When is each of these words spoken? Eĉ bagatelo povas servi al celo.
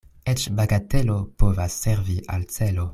Eĉ 0.31 0.45
bagatelo 0.59 1.19
povas 1.43 1.79
servi 1.87 2.21
al 2.37 2.53
celo. 2.59 2.89